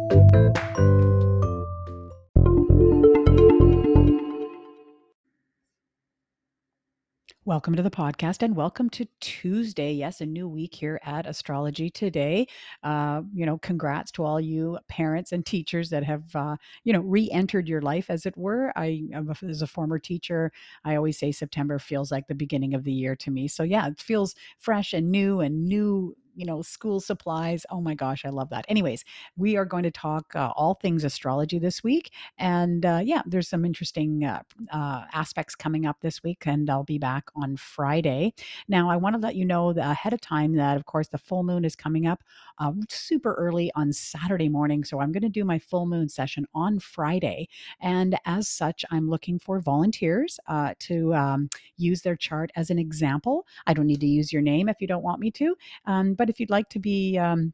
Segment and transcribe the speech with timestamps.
[7.45, 9.91] Welcome to the podcast and welcome to Tuesday.
[9.91, 12.47] Yes, a new week here at Astrology Today.
[12.83, 17.01] Uh, you know, congrats to all you parents and teachers that have, uh, you know,
[17.01, 18.71] re entered your life, as it were.
[18.77, 19.03] I,
[19.45, 20.53] as a former teacher,
[20.85, 23.49] I always say September feels like the beginning of the year to me.
[23.49, 27.65] So, yeah, it feels fresh and new and new you know, school supplies.
[27.69, 28.65] Oh my gosh, I love that.
[28.67, 29.03] Anyways,
[29.37, 32.11] we are going to talk uh, all things astrology this week.
[32.37, 36.83] And uh, yeah, there's some interesting uh, uh aspects coming up this week, and I'll
[36.83, 38.33] be back on Friday.
[38.67, 41.43] Now, I want to let you know ahead of time that, of course, the full
[41.43, 42.23] moon is coming up
[42.59, 44.83] uh, super early on Saturday morning.
[44.83, 47.47] So I'm going to do my full moon session on Friday.
[47.81, 52.79] And as such, I'm looking for volunteers uh, to um, use their chart as an
[52.79, 53.45] example.
[53.67, 55.55] I don't need to use your name if you don't want me to.
[55.85, 57.53] Um, but if you'd like to be um,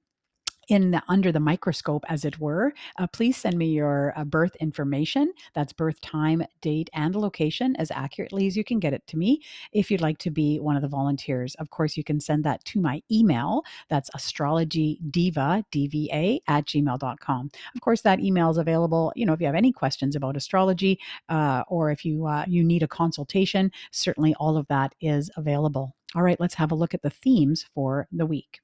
[0.70, 4.56] in the, under the microscope, as it were, uh, please send me your uh, birth
[4.58, 5.34] information.
[5.54, 9.42] That's birth time, date, and location as accurately as you can get it to me.
[9.74, 12.64] If you'd like to be one of the volunteers, of course, you can send that
[12.66, 13.64] to my email.
[13.90, 17.52] That's astrologydiva, D-V-A, at gmail.com.
[17.76, 19.12] Of course, that email is available.
[19.16, 22.64] You know, if you have any questions about astrology uh, or if you uh, you
[22.64, 25.96] need a consultation, certainly all of that is available.
[26.16, 28.62] All right, let's have a look at the themes for the week.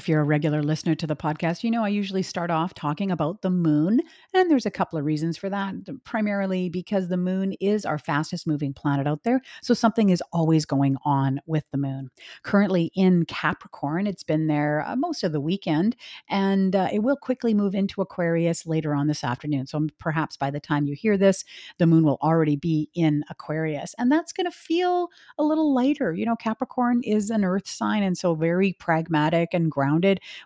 [0.00, 3.10] If you're a regular listener to the podcast, you know I usually start off talking
[3.10, 4.00] about the moon.
[4.32, 5.74] And there's a couple of reasons for that.
[6.04, 9.42] Primarily because the moon is our fastest moving planet out there.
[9.60, 12.08] So something is always going on with the moon.
[12.44, 15.96] Currently in Capricorn, it's been there uh, most of the weekend,
[16.30, 19.66] and uh, it will quickly move into Aquarius later on this afternoon.
[19.66, 21.44] So perhaps by the time you hear this,
[21.76, 23.94] the moon will already be in Aquarius.
[23.98, 26.14] And that's going to feel a little lighter.
[26.14, 29.89] You know, Capricorn is an earth sign, and so very pragmatic and grounded,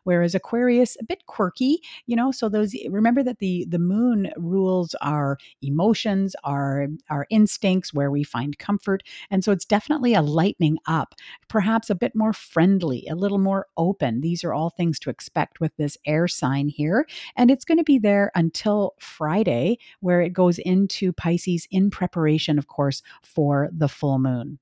[0.04, 2.30] whereas Aquarius a bit quirky, you know.
[2.30, 8.24] So those remember that the the moon rules our emotions, our our instincts, where we
[8.24, 11.14] find comfort, and so it's definitely a lightening up,
[11.48, 14.20] perhaps a bit more friendly, a little more open.
[14.20, 17.06] These are all things to expect with this air sign here,
[17.36, 22.58] and it's going to be there until Friday, where it goes into Pisces in preparation,
[22.58, 24.58] of course, for the full moon.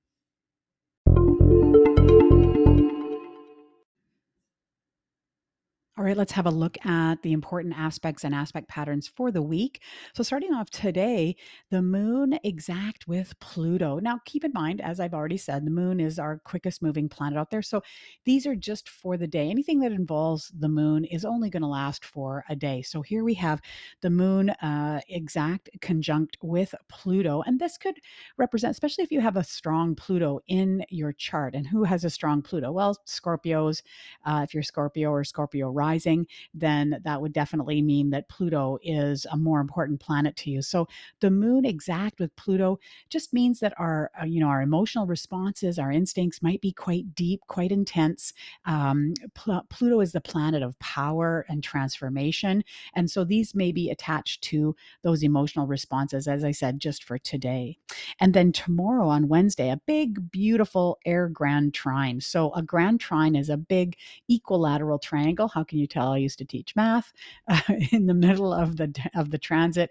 [5.99, 9.43] All right, let's have a look at the important aspects and aspect patterns for the
[9.43, 9.83] week.
[10.15, 11.37] So, starting off today,
[11.69, 13.99] the moon exact with Pluto.
[13.99, 17.39] Now, keep in mind, as I've already said, the moon is our quickest moving planet
[17.39, 17.61] out there.
[17.61, 17.83] So,
[18.25, 19.51] these are just for the day.
[19.51, 22.81] Anything that involves the moon is only going to last for a day.
[22.81, 23.61] So, here we have
[24.01, 27.43] the moon uh, exact conjunct with Pluto.
[27.43, 27.99] And this could
[28.39, 31.55] represent, especially if you have a strong Pluto in your chart.
[31.55, 32.73] And who has a strong Pluto?
[32.73, 33.83] Well, Scorpios,
[34.25, 36.20] uh, if you're Scorpio or Scorpio rising,
[36.65, 40.62] then that would definitely mean that Pluto is a more important planet to you.
[40.62, 40.87] So
[41.20, 42.78] the moon exact with Pluto
[43.15, 47.06] just means that our, uh, you know, our emotional responses, our instincts might be quite
[47.15, 48.32] deep, quite intense.
[48.65, 52.64] Um, Pl- Pluto is the planet of power and transformation.
[52.94, 57.19] And so these may be attached to those emotional responses, as I said, just for
[57.19, 57.78] today.
[58.20, 62.20] And then tomorrow on Wednesday, a big, beautiful air grand trine.
[62.20, 63.97] So a grand trine is a big
[64.28, 65.49] equilateral triangle.
[65.49, 67.15] How can you tell I used to teach math
[67.49, 67.59] uh,
[67.93, 69.91] in the middle of the of the transit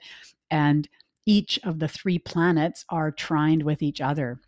[0.52, 0.88] and
[1.26, 4.40] each of the three planets are trined with each other.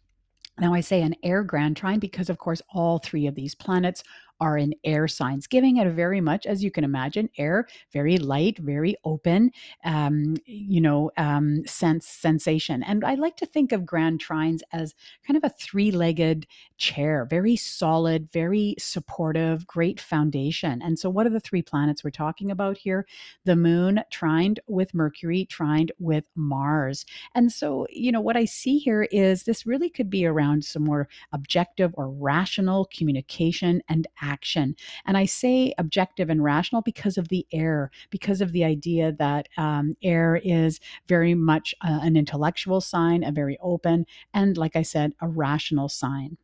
[0.59, 4.03] Now, I say an air grand trine because, of course, all three of these planets
[4.39, 8.17] are in air signs, giving it a very much, as you can imagine, air, very
[8.17, 9.51] light, very open,
[9.85, 12.83] um, you know, um, sense sensation.
[12.83, 14.95] And I like to think of grand trines as
[15.25, 16.47] kind of a three-legged
[16.77, 20.81] chair, very solid, very supportive, great foundation.
[20.81, 23.05] And so, what are the three planets we're talking about here?
[23.45, 27.05] The Moon trined with Mercury, trined with Mars.
[27.35, 30.83] And so, you know, what I see here is this really could be around some
[30.83, 34.75] more objective or rational communication and action.
[35.05, 39.49] And I say objective and rational because of the air, because of the idea that
[39.57, 44.83] um, air is very much uh, an intellectual sign, a very open, and like I
[44.83, 46.37] said, a rational sign.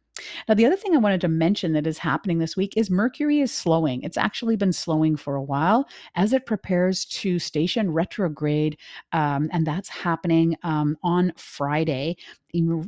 [0.48, 3.40] Now, the other thing I wanted to mention that is happening this week is Mercury
[3.42, 4.02] is slowing.
[4.04, 8.78] It's actually been slowing for a while as it prepares to station retrograde,
[9.12, 12.18] um, and that's happening um, on Friday,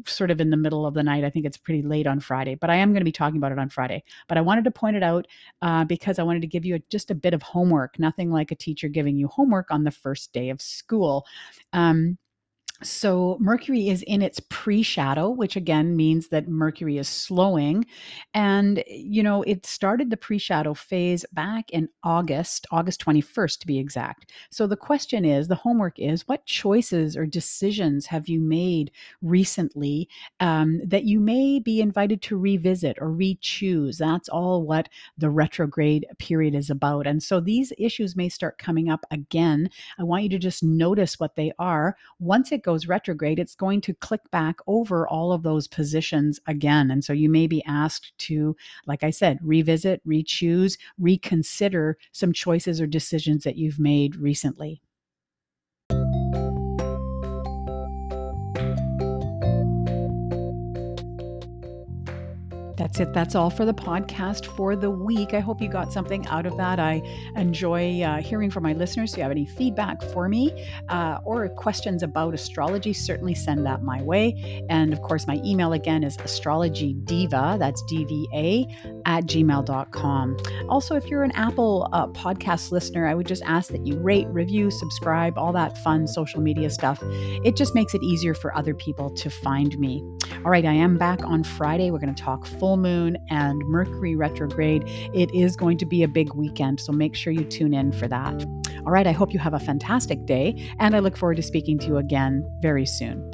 [0.06, 1.24] sort of in the middle of the night.
[1.24, 3.52] I think it's pretty late on Friday, but I am going to be talking about
[3.52, 4.04] it on Friday.
[4.28, 5.28] But I wanted to point it out
[5.62, 8.00] uh, because I wanted to give you a, just a bit of homework.
[8.00, 11.26] Nothing like a teacher giving you homework on the first day of school.
[11.74, 12.18] Um,
[12.84, 17.86] so Mercury is in its pre-shadow, which again means that Mercury is slowing.
[18.34, 23.80] And, you know, it started the pre-shadow phase back in August, August 21st to be
[23.80, 24.32] exact.
[24.50, 28.92] So the question is the homework is what choices or decisions have you made
[29.22, 33.98] recently um, that you may be invited to revisit or re-choose?
[33.98, 37.06] That's all what the retrograde period is about.
[37.08, 39.70] And so these issues may start coming up again.
[40.00, 41.96] I want you to just notice what they are.
[42.20, 46.40] Once it goes goes retrograde, it's going to click back over all of those positions
[46.48, 46.90] again.
[46.90, 52.32] And so you may be asked to, like I said, revisit, re choose, reconsider some
[52.32, 54.82] choices or decisions that you've made recently.
[62.82, 63.14] That's it.
[63.14, 65.36] That's all for the podcast for the week.
[65.36, 66.80] I hope you got something out of that.
[66.80, 67.04] I
[67.36, 69.12] enjoy uh, hearing from my listeners.
[69.12, 73.84] If you have any feedback for me uh, or questions about astrology, certainly send that
[73.84, 74.66] my way.
[74.68, 78.66] And of course, my email again is astrologydiva, that's DVA,
[79.06, 80.38] at gmail.com.
[80.68, 84.26] Also, if you're an Apple uh, podcast listener, I would just ask that you rate,
[84.30, 86.98] review, subscribe, all that fun social media stuff.
[87.04, 90.04] It just makes it easier for other people to find me.
[90.44, 91.92] All right, I am back on Friday.
[91.92, 94.84] We're going to talk full moon and Mercury retrograde.
[95.14, 98.08] It is going to be a big weekend, so make sure you tune in for
[98.08, 98.46] that.
[98.86, 101.78] All right, I hope you have a fantastic day, and I look forward to speaking
[101.80, 103.30] to you again very soon.